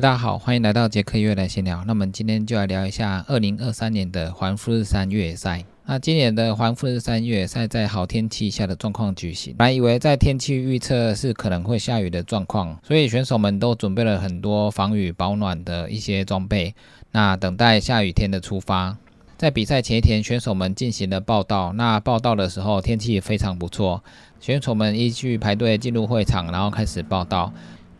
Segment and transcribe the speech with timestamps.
[0.00, 1.84] 大家好，欢迎来到杰克越来闲聊。
[1.84, 5.64] 那我们今天就来聊一下二零二三年的环富士山越野赛。
[5.84, 16.74] 那今年的环富士山越野赛在好天气下的状况举行，本来以为在天气预测是可能会下雨的状况，所以选手们都准备了很多防雨保暖的一些装备，
[17.12, 18.96] 那等待下雨天的出发。
[19.36, 21.72] 在比赛前一天，选手们进行了报道。
[21.74, 24.02] 那报道的时候天气非常不错，
[24.40, 27.52] 选手们依据排队进入会场，然后开始报道。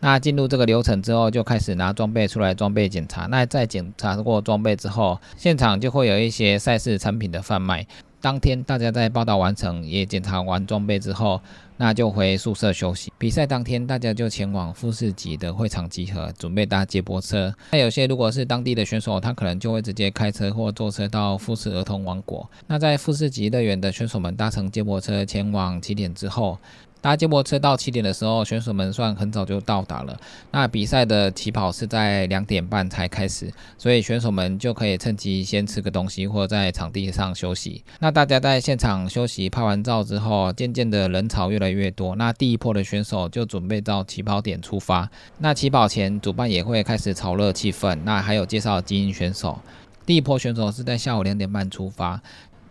[0.05, 3.25] 那进入这个流程之后，就开始拿装备出来装备检查。
[3.25, 7.87] 那在检查过装备之后，现场就会有一些赛事产品的贩卖。
[8.21, 11.41] 当天大家在报道完成，也检查完装备之后，
[11.77, 13.11] 那就回宿舍休息。
[13.17, 17.51] 比赛当天，大家就前往富士级的会场集合，准备搭接驳车。
[17.71, 22.47] 那有些如果是当地的选手，他可能就会直接开车或坐车到富士儿童王国。
[22.67, 26.59] 那在富士急乐园的选手们搭乘接驳车前往起点之后。
[27.05, 30.19] 搭接驳车到起点的时候，选手们算很早就到达了。
[30.49, 37.83] 那比赛的起跑是在两点半才开始，所以选手们就可以趁机先吃个东西，或在场地上休息。
[37.99, 42.15] 那大家在现场休息、拍完照之后，渐渐的人潮越来越多。
[42.15, 45.07] 那第一波的选手就准备到起跑点出发。
[45.37, 47.99] 那起跑前，主办也会开始炒热气氛。
[48.03, 49.59] 那还有介绍精英选手。
[50.07, 52.21] 第一波选手是在下午两点半出发。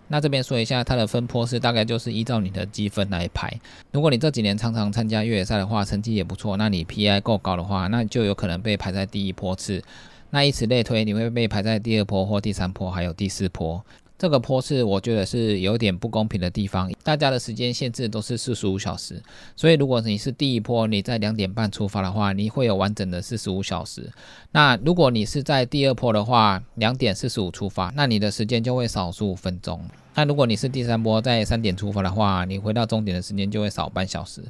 [0.09, 3.53] 那这边说一下，它的分坡是大概就是依照你的积分来排。
[3.93, 9.83] 如果你这几年常常参加越野赛的话，成绩也不错，那你 PI 够高的话，那就有可能被排在第一坡次。
[10.31, 13.85] 那以此类推，你会被排在第二坡或第三坡，还有第四坡。
[14.17, 19.21] 这个坡次我觉得是有点不公平的地方，大家的时间限制都是四十五小时，
[19.57, 24.11] 所以如果你是第一坡，你在两点半出发的话，你会有完整的四十五小时。
[24.53, 29.81] 那如果你是在第二坡的话，两点四十五出发，那你的时间就会少十五分钟。
[30.15, 34.41] 那如果你是第三波在三点出发的话，你回到终点的时间就会少半小时。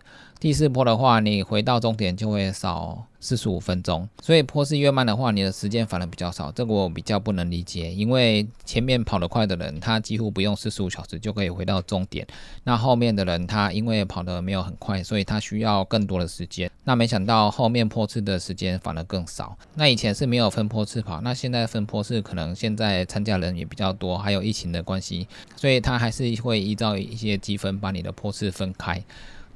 [0.45, 4.07] 第四波的话，你回到终点就会少四十五分钟。
[4.21, 6.53] 所以坡势越慢的话，你的时间反而比较少。
[6.53, 12.27] 这个我比较不能理解，因为前面跑得快的人，他几乎不用四十五小时就可以回到终点。
[12.63, 16.71] 那后面的人，他因为跑得没有很快，所以他需要更多的时间。
[16.85, 19.57] 那没想到后面坡次的时间反而更少。
[19.77, 25.27] 那以前是没有分坡次跑，那现在分坡次可能现在参加人也比较多，还有疫情的关系。
[25.57, 29.03] 所以他还是会依照一些积分把你的坡次分开。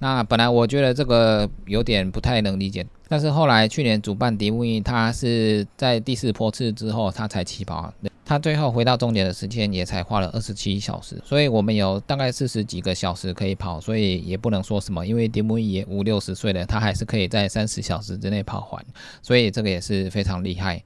[0.00, 7.92] 那本来我觉得这个有点不太能理解，但是后来去年主办迪木伊他是在第四坡次之后他才起跑，
[8.24, 18.84] 他最后回到终点的时间也才花了二十七小时，所以我们有大概四十几个小时可以跑，所以也不能说什么，因为迪木伊也五六十岁了，他还是可以在三十小时之内跑完，
[19.20, 20.80] 所以这个也是非常厉害。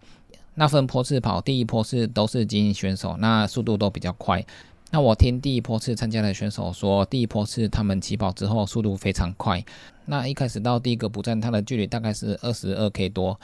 [0.54, 4.44] 那分坡次跑，第一坡次都是精英选手，那速度都比较快。
[4.94, 9.64] 那我听第一波次参加的选手说，第一波次他们起跑之后速度非常快。
[10.04, 13.40] 那一开始到第一个补站，它的距离大概是二十二 K 多。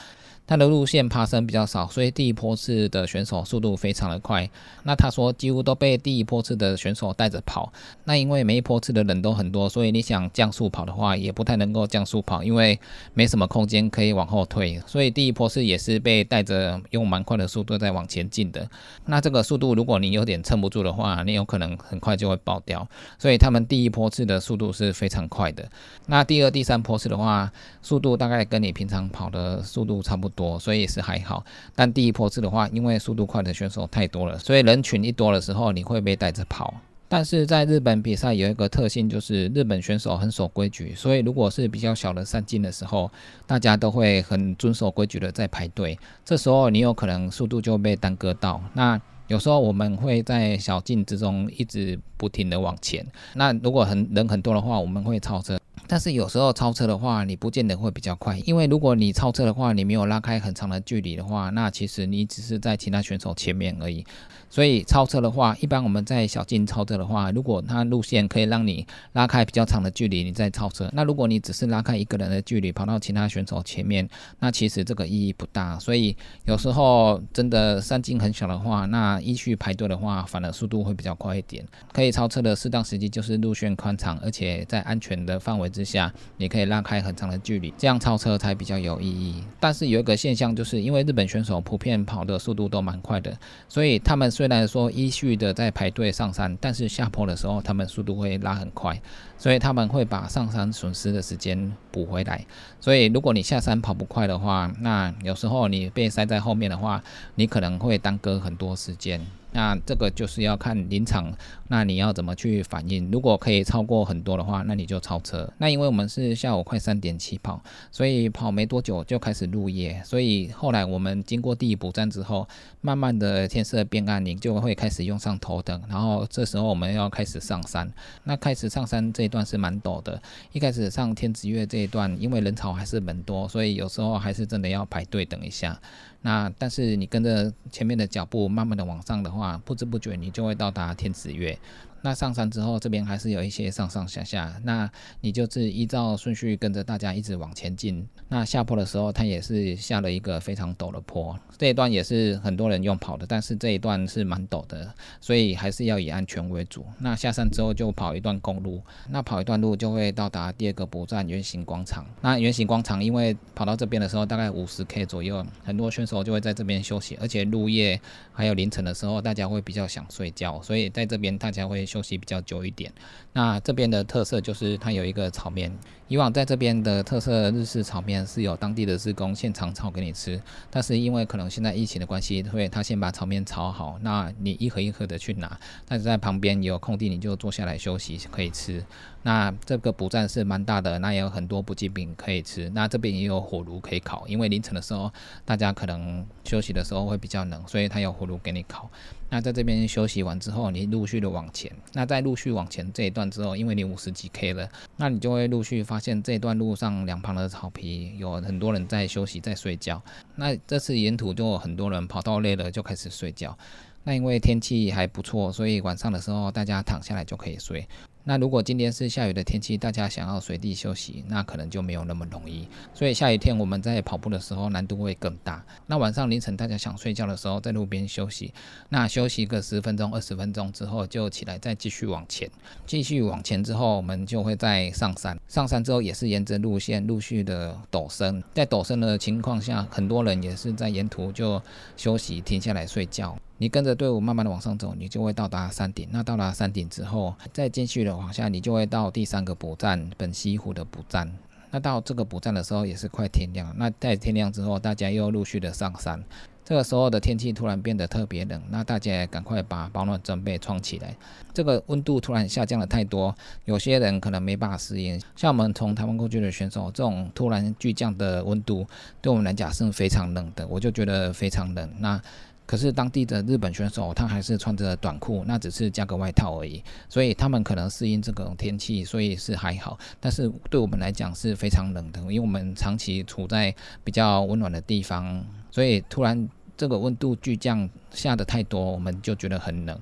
[0.48, 4.48] 它的路线爬升比较少，所以第一波次的选手速度非常的快。
[4.84, 7.70] 那他说几乎都被第一波次的选手带着跑。
[8.04, 12.80] 那因为每一波次的人都很多，所以你想降速跑的话，也不太能够降速跑，因为
[13.12, 14.80] 没什么空间可以往后退。
[14.86, 18.66] 所以第一波次也是被带着用蛮快的速度在往前进的。
[19.04, 22.88] 那这个速度如果你有点撑不住的话，你有可能很快就会爆掉。
[23.18, 25.68] 所以他们第一波次的速度是非常快的。
[26.06, 30.37] 那第二、第三波次的话，速度大概跟你平常跑的速度差不多。
[30.38, 31.44] 多，所以是还好。
[31.74, 36.72] 但第一波次的话，因为速度快的选手太多了，所以人群一多的时候，你会被带着跑。
[37.10, 43.10] 但是在日本比赛有一个特性，就是日本选手很守规矩，所以如果是比较小的山径的时候，
[43.46, 45.98] 大家都会很遵守规矩的在排队。
[46.24, 48.60] 这时候你有可能速度就被耽搁到。
[48.74, 53.04] 那有时候我们会在小径之中一直不停的往前。
[53.34, 55.58] 那如果很人很多的话，我们会超车。
[55.88, 64.04] 但是有时候超车的话，你不见得会比较快，因为如果你超车的话，你没有拉开很长的距离的话，那其实你只是在其他选手前面而已。
[64.50, 70.90] 所以超车的话，一般我们在小径超车的话，如果它路线可以让你拉开比较长的距离，你再超车。
[70.92, 74.08] 那如果你只是拉开一个人的距离，跑到其他选手前面，
[74.40, 75.78] 那其实这个意义不大。
[75.78, 76.14] 所以
[76.46, 81.64] 有时候真的山径很小的话，那依序排队的话，反而速度会比较快一点。
[81.92, 85.68] 可以超车的适当时机就是路线宽敞，而且在安全的范围。
[85.78, 89.44] 之下，你可以拉开很长的距离，这样超车才比较有意义。
[89.60, 93.38] 但是有一个现象，就是因为日本选手普遍跑的速度都蛮快的，
[93.68, 99.00] 所以他们虽然说依序的在排队上山，但是下坡的时候他们速度会拉很快，
[99.38, 102.44] 所以他们会把上山损失的时间补回来。
[102.80, 107.00] 所以如果你下山跑不快的话，那有时候你被塞在后面的话，
[107.36, 109.24] 你可能会耽搁很多时间。
[109.52, 111.32] 那这个就是要看临场，
[111.68, 113.10] 那你要怎么去反应？
[113.10, 115.50] 如果可以超过很多的话，那你就超车。
[115.58, 117.60] 那因为我们是下午快三点起跑，
[117.90, 120.00] 所以跑没多久就开始入夜。
[120.04, 122.46] 所以后来我们经过第一补站之后，
[122.82, 125.82] 慢慢的天色变暗，你就会开始用上头灯。
[125.88, 127.90] 然后这时候我们要开始上山。
[128.24, 130.20] 那开始上山这一段是蛮陡的。
[130.52, 135.80] 一开始上天子月这一段，因为人潮还是蛮多，所以有时候还是真的要排队等一下。
[136.20, 141.58] 那但是你跟着前面的脚步慢慢的往上的话，不知不觉你就会到达天子月。
[142.00, 144.88] 那上山之后，这边还是有一些上上下下，那
[145.20, 148.06] 你就是依照顺序跟着大家一直往前进。
[148.28, 156.86] 那下坡的时候，它也是下了一个非常陡的坡，这一段也是很多人用跑的，但是这一段是蛮陡的，所以还是要以安全为主。
[156.98, 162.06] 那下山之后就跑一段公路，那跑一段路就会到达第二个补站圆形广场。
[162.20, 168.00] 那圆形广场因为跑到这边的时候大概五十 K 左右，很多选手就会在这边休息，而且入夜
[168.32, 171.87] 还有凌晨的时候，大家会比较想睡觉，所以在这边大家会。
[171.88, 172.92] 休息比较久一点，
[173.32, 175.76] 那这边的特色就是它有一个炒面。
[176.06, 180.40] 以往在这边的特色日式炒面是有当地的职工现场炒给你吃，
[180.70, 188.82] 但是因为可能现在疫情的关系，会他先把炒面炒好，那你一盒一盒的去拿，但是在旁边有空地你就坐下来休息可以吃。
[189.28, 192.70] 那这个补站是蛮大的，那也有很多补给品可以吃。
[192.70, 195.12] 那这边也有火炉可以烤，因为凌晨的时候
[195.44, 198.88] 大家可能休息的时候会比较冷，所以它有火炉给你烤。
[199.28, 201.70] 那在这边休息完之后，你陆续的往前。
[201.92, 204.66] 那在陆续往前这一段之后，因为你五十几 K 了，
[204.96, 210.02] 那你就会陆续发现这段路上两旁的草皮有很多人在休息在睡觉。
[210.36, 213.58] 那这次沿途就有很多人跑到累了就开始睡觉。
[214.04, 217.86] 那因为天气还不错，所以晚上的时候大家躺下来就可以睡。
[218.24, 222.68] 那如果今天是下雨的天气，大家想要随地休息，那可能就没有那么容易。
[222.92, 225.64] 所以下雨天我们在跑步的时候难度会更大。
[225.86, 228.52] 那晚上凌晨大家想睡觉的时候，在路边休息，
[228.90, 232.50] 那休息个十分钟、二十分钟之后就起来再继续往前。
[232.86, 235.38] 继续往前之后，我们就会再上山。
[235.48, 238.42] 上山之后也是沿着路线陆续的陡升。
[238.52, 241.62] 在陡升的情况下，很多人也是在沿途就
[241.96, 243.38] 休息停下来睡觉。
[243.58, 246.08] 你跟着队伍慢慢的往上走，你就会到达山顶。
[246.10, 251.30] 那到达山顶之后，再继续的往下，你就会到第三个补站本溪湖的补站。
[251.70, 253.74] 那到这个补站的时候，也是快天亮。
[253.76, 256.22] 那在天亮之后，大家又陆续的上山。
[256.64, 261.16] 这个时候的天气突然变得特别冷，那大家也赶快把保暖装备穿起来。
[261.54, 265.18] 这个温度突然下降了太多，有些人可能没办法适应。
[265.34, 268.86] 像我们从台湾过去的选手，这种突然巨降的温度，
[269.22, 270.66] 对我们来讲是非常冷的。
[270.68, 271.90] 我就觉得非常冷。
[272.00, 272.20] 那
[272.68, 279.98] 可是当地的日本选手，他还是穿着短裤，那只是加个外套而已，所以他们可能适应这种天气，所以是还好。
[280.20, 283.74] 但是对我们来讲是非常冷的，因为我们长期处在
[284.04, 289.98] 比较温暖的地方，所以突然这个温度巨降下的太多，我们就觉得很冷。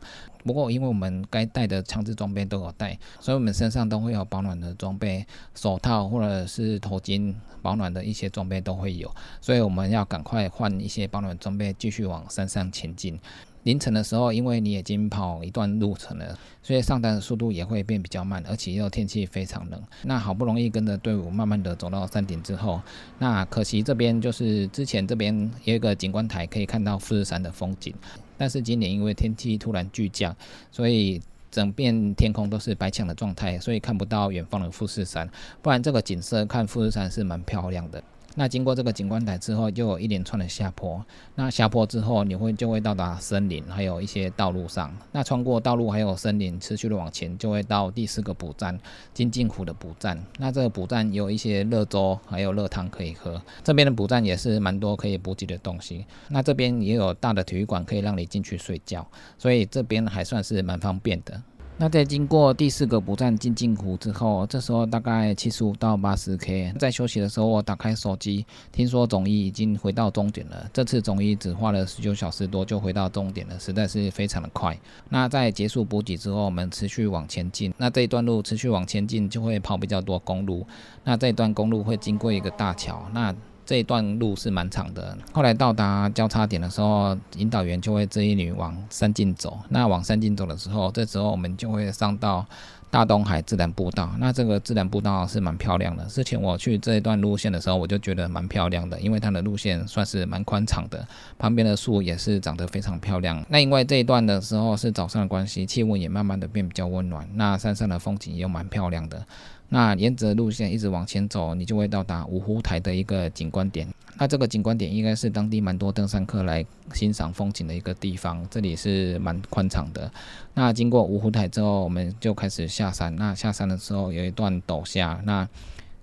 [0.47, 5.27] 不过，因为我们该带的强制装备都有带，所以我们身上都会有保暖的装备，
[5.57, 9.13] 手套或者是头巾，保暖的一些装备都会有。
[9.41, 13.19] 所以我们要赶快换一些保暖装备，继续往山上前进。
[13.67, 19.83] 凌晨的时候，因为你已经跑一段路程了，所以上单的速度也会变比较慢，而且又天气非常冷。
[20.05, 22.81] 那好不容易跟着队伍慢慢的走到山顶之后，
[23.19, 27.93] 那可惜这边就是之前这边有一个景观台，可以看到富士山的风景。
[28.39, 30.37] 但是今年因为天气突然巨降，
[30.71, 31.21] 所以
[31.51, 35.29] 整片天空都是白墙的状态，所以看不到远方的富士山。
[35.61, 38.01] 不然这个景色看富士山是蛮漂亮的。
[38.37, 41.05] 那经过这个景观台之后，就有一连串的下坡。
[41.35, 44.95] 那下坡之后，你会就会到达森林，还有一些道路上。
[45.11, 48.79] 那穿过道路还有森林，持续的往前，就会到第四个补站
[49.13, 50.23] 金镜湖的补站。
[50.39, 53.41] 那这个补站有一些热粥，还有热汤可以喝。
[53.65, 56.05] 这边的补站也是蛮多可以补给的东西。
[56.29, 59.07] 那这边也有大的体育馆可以让你进去睡觉，
[59.39, 61.43] 所以这边还算是蛮方便的。
[61.79, 70.67] 那在经过第四个补站进镜湖之后，这时候大概七十五到八十 K，在休息的时候，我打开手机，听说总一已经回到终点了。
[70.73, 74.75] 这次总一只花了十九小时多就回到终点了，实在是非常的快。
[75.11, 77.75] 那在结束补给之后，我们持续往前进。
[77.77, 80.67] 那这一段路持续往前进，就会跑比较多公路。
[81.05, 83.07] 那这一段公路会经过一个大桥。
[83.13, 83.35] 那
[83.67, 89.59] 这一段路是蛮长的，后来到达交叉点的时候，引导员就会指引你往山径走。
[89.69, 92.47] 那往山径走的时候，这时候我们就会上到
[92.91, 94.09] 大东海自然步道。
[94.19, 96.05] 那这个自然步道是蛮漂亮的。
[96.05, 101.05] 之前我去这一段路线的时候，我就觉得蛮漂亮的，因为它的路线算是蛮宽敞的，
[101.37, 103.45] 旁边的树也是长得非常漂亮。
[103.49, 109.27] 那因为这一段的时候是早上的关系，气温也慢慢的变比较温暖，那山上的风景也蛮漂亮的。
[109.69, 113.87] 那沿着路线一直往前走，你就会到达五湖台的一个景观点。
[114.19, 120.11] 那这个景观点应该是当地蛮多登山客来欣赏风景的一个地方，这里是蛮宽敞的。
[120.55, 123.15] 那经过五湖台之后，我们就开始下山。
[123.17, 125.49] 那下山的时候有一段陡下，那。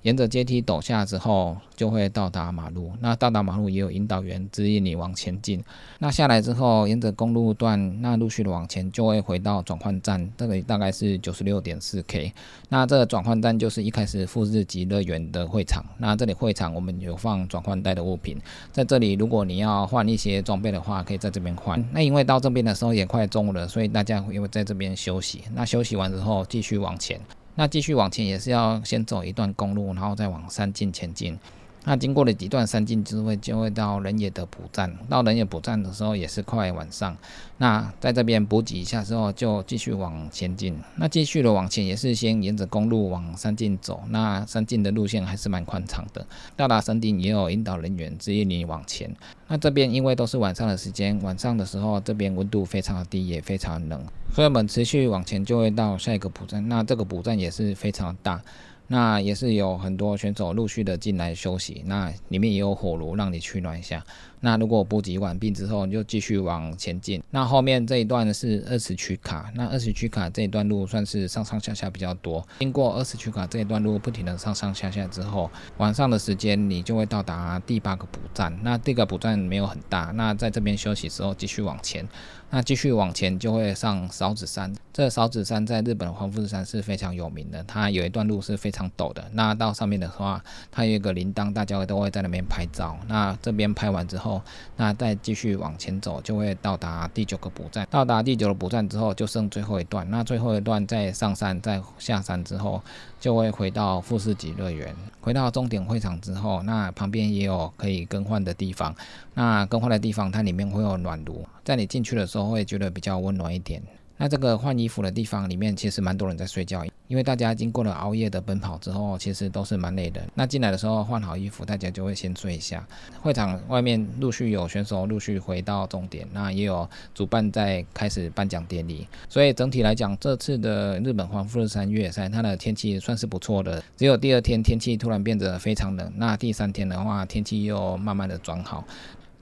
[0.04, 2.92] 沿着阶梯陡下之后，就会到达马路。
[3.00, 5.64] 那到达马路也有引导员指引你往前进。
[6.00, 10.32] 那下来之后，沿着公路段，那陆续的往前，就会回到转换站。
[10.38, 12.34] 这里大概是九十六点四 K。
[12.68, 15.84] 那这个转换站就是一开始富士急乐园的会场。
[15.98, 18.38] 那这里会场我们有放转换带的物品，
[18.74, 21.82] 在这里如果你要换一些装备的话，可以在这边换。
[21.94, 25.44] 那因为到这边的时候也快中午了，所以大家会在这边休息。
[25.56, 27.18] 那休息完之后，继续往前。
[27.56, 31.38] 那继续往前也是要先走一段公路，然后再往山进前进。
[31.86, 34.96] 那经过了几段山径之后，就会到人野的补站。
[35.10, 37.16] 到人野补站的时候也是快晚上。
[37.58, 40.78] 那在这边补给一下之后，就继续往前进。
[40.96, 44.02] 那继续的往前也是先沿着公路往山径走。
[44.10, 46.26] 那山径的路线还是蛮宽敞的。
[46.56, 49.14] 到达山顶也有引导人员指引你往前。
[49.48, 54.02] 那这边因为都是晚上的时间，晚上的时候这边温度非常的低，也非常冷。
[54.34, 56.68] 所以我们持续往前就会到下一个补站。
[56.70, 58.42] 那这个补站也是非常大。
[58.88, 64.06] 那也是有很多选手陆续的进来休息，那里面也有火炉让你取暖一下。
[64.46, 67.24] 那如果补给完毕之后，你就继续往前进。
[67.32, 72.46] 那后面这一段是二十区卡，那二十区卡这一段路算是上上下下比较多。
[72.60, 78.54] 经过二十区卡这一段路不停的上上下下之后，晚上的时间你就会到达第八个补站。
[78.62, 82.06] 那这个补站没有很大，那在这边休息之后继续往前。
[82.50, 89.26] 那继续往前就会上勺子山，这勺子山在日本的黄富士山是非常有名的，它有一段路是非常陡的。
[89.32, 92.96] 那到上面的话，它有一个铃铛，大家都会在那边拍照。
[93.08, 94.33] 那这边拍完之后，
[94.78, 97.88] 那再继续往前走，就会到达第九个补站。
[97.90, 100.10] 到达第九个补站之后，就剩最后一段。
[100.10, 102.82] 那最后一段在上山、再下山之后，
[103.20, 104.96] 就会回到富士急乐园。
[105.20, 108.96] 回到终点会场之后，那旁边也有可以更换的地方。
[109.34, 113.82] 那更换的地方，它里面会有暖炉，在你进去的时候会觉得比较温暖一点。
[114.16, 120.20] 那这个换衣服的地方里面，其实蛮多人在睡觉，因为大家经过了熬夜的奔跑之后，其实都是蛮累的。
[120.34, 122.84] 那进来的时候换好衣服，大家就会先睡一下。
[123.22, 129.08] 会场外面陆续有选手陆续回到终点，那也有主办在开始颁奖典礼。
[129.30, 133.84] 所以整体来讲，这次的日本黄富士山越野赛，它的天气算是不错的。
[133.96, 138.84] 只有第二天天气突然变得非常冷，那第三天的话，天气又慢慢的转好。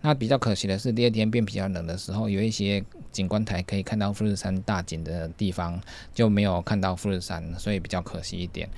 [0.01, 5.79] 那比较可惜的是，第二天变比较冷的时候，有一些景观台可以看到富士山大景的地方
[6.13, 8.69] 就没有看到富士山，所以比较可惜一点。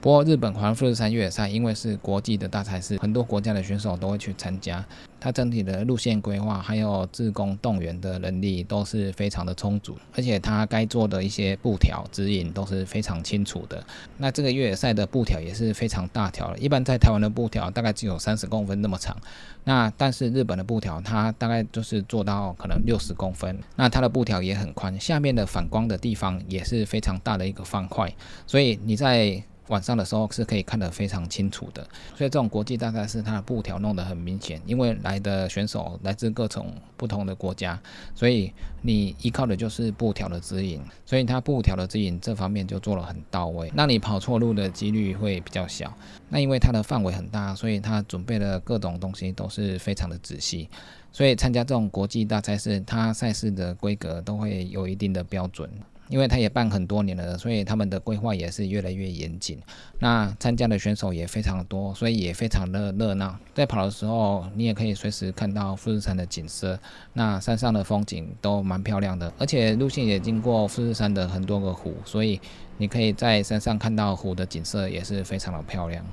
[0.00, 4.84] 不过日本环富士山越野赛因为是国际的大赛事，很多国家的选手都会去参加。
[5.18, 13.84] 它整体的路线规划还有自工动员的能力都是非常的充足，而且它该做的一些布条指引都是非常清楚的。
[14.18, 19.16] 那这个越野赛的布条也是非常大条的，一般在台湾的布条大概只有三十公分那么长，
[19.64, 28.14] 那但是日本的布条它大概就是做到可能六十公分，那它的布条也很宽，下面的反光的地方也是非常大的一个方块，
[28.46, 31.82] 所以你在晚上的时候是可以看得非常清楚的，
[32.14, 37.80] 所以这种国际大赛是它的布条弄得很明显，因为来的选手来自各种不同的国家，
[38.14, 45.92] 所以你依靠的就是布条的指引，所以它布条的指引这方面就做了很到位，那你跑错路的几率会比较小。
[46.28, 50.68] 那因为它的范围很大，所以它准备的各种东西都是非常的仔细，
[51.12, 55.68] 所以参加这种国际大赛事，它赛事的规格都会有一定的标准。
[56.08, 59.58] 因为他也办很多年了，所以他们的规划也是越来越严谨。
[59.98, 63.36] 那参加的选手也非常多，所以也非常的热闹。
[63.54, 66.78] 在跑的时候，你也可以随时看到富士山的景色。
[67.12, 72.40] 那山上的风景都蛮漂亮的，而且路线也经过富士山的很多个湖，所以
[72.78, 76.04] 你可以在山上看到湖的景色也是非常的漂亮。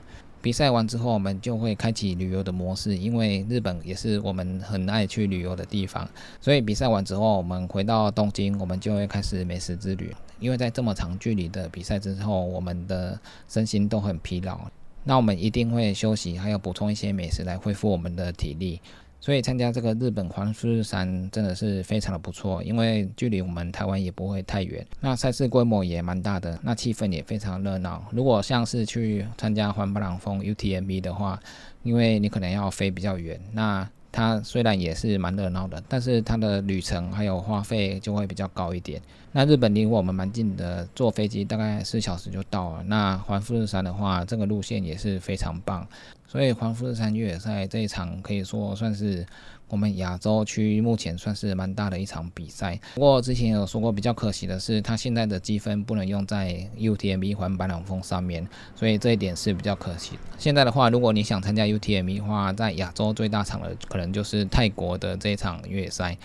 [0.44, 6.06] 比赛完之后，我们就会开启旅游的模式，因为日本也是我们很爱去旅游的地方。
[6.42, 10.14] 所以比赛完之后，我们回到东京，我们就会开始美食之旅。
[10.42, 14.60] 因为在这么长距离的比赛之后，我们的身心都很疲劳，
[15.06, 18.82] 那我们一定会休息，还要补充一些美食来恢复我们的体力。
[19.24, 28.06] 所以参加这个日本环富士山真的是非常的不错，因为距离我们台湾也不会太远，那赛事规模也蛮大的，那气氛也非常热闹。
[28.12, 31.40] 如果像是去参加环巴朗峰 UTMB 的话，
[31.84, 39.02] 因为你可能要飞比较远，那它虽然也是蛮热闹的，但是它的旅程还有花费就会比较高一点。
[39.32, 42.84] 那日本离我们蛮近的，坐飞机大概四小时就到了。
[42.84, 45.86] 那环富士山的话，这个路线也是非常棒。
[46.28, 49.26] 所以环富士山越野赛这一场可以说算是
[49.74, 52.80] 我们亚洲区目前算是蛮大的一场比赛。
[52.94, 60.12] 不过之前有说过，比较可惜的是，它现在的积分不能用在 UTMB 环板朗峰上面，所以这一点是比较可惜。
[60.38, 66.16] 现在的话，如果你想参加 UTMB 的话，在亚洲最大场的可能就是泰国的这一场越野赛。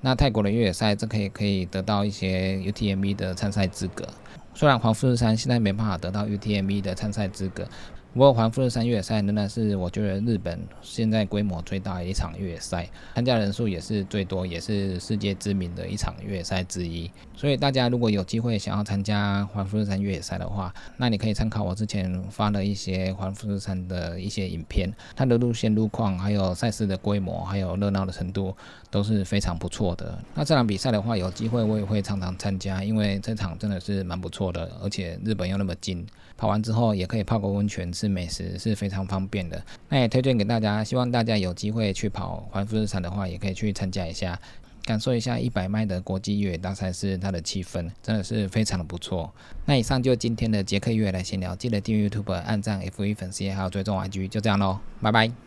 [0.00, 4.08] 那泰国的越野赛，这可以可以得到一些 UTMB 的参赛资格。
[4.54, 7.68] 虽然黄富士山现在没办法得到 UTMB 的参赛资格。
[8.16, 17.10] 不过环富士山越野赛仍然是我觉得日本现在规模最大的一场越野赛，参加人数也是最多，也是世界知名的一场越野赛之一。
[17.34, 28.56] 所以大家如果有机会想要参加环富士山越野赛的话，那你可以参考我之前发的一些环富士山的一些影片，它的路线路况、还有赛事的规模、还有热闹的程度
[28.90, 30.18] 都是非常不错的。
[30.34, 36.06] 那这场比赛的话，有机会我也会常常参加，因为这场真的是蛮不错的，而且日本又那么近，
[36.38, 38.05] 跑完之后也可以泡个温泉吃。
[38.08, 40.82] 美食是非常方便的，那也推荐给大家。
[40.82, 44.38] 希望大家有机会去跑环富士山的话，也可以去参加一下，
[44.84, 49.32] 感受一下一百迈的国际越野大赛是，它的气氛真的是非常的不错。
[49.64, 55.45] 那以上就今天的捷克越野来闲聊，记得订阅 YouTube、按赞、F 一粉丝还有追踪 IG，就这样喽，拜拜。